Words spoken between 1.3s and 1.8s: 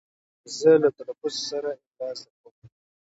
سره